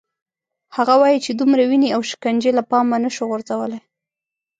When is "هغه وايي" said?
0.75-1.19